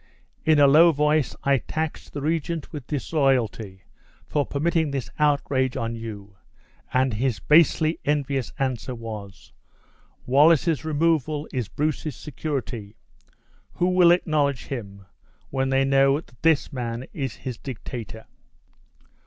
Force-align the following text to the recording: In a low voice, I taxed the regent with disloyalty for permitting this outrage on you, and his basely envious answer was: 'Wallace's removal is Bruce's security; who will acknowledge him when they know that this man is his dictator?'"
In 0.43 0.57
a 0.57 0.65
low 0.65 0.91
voice, 0.91 1.35
I 1.43 1.59
taxed 1.59 2.13
the 2.13 2.21
regent 2.23 2.73
with 2.73 2.87
disloyalty 2.87 3.83
for 4.25 4.47
permitting 4.47 4.89
this 4.89 5.11
outrage 5.19 5.77
on 5.77 5.93
you, 5.93 6.37
and 6.91 7.13
his 7.13 7.37
basely 7.39 7.99
envious 8.03 8.51
answer 8.57 8.95
was: 8.95 9.53
'Wallace's 10.25 10.83
removal 10.83 11.47
is 11.53 11.67
Bruce's 11.67 12.15
security; 12.15 12.95
who 13.73 13.89
will 13.89 14.09
acknowledge 14.09 14.65
him 14.65 15.05
when 15.51 15.69
they 15.69 15.85
know 15.85 16.19
that 16.19 16.41
this 16.41 16.73
man 16.73 17.05
is 17.13 17.35
his 17.35 17.59
dictator?'" 17.59 18.25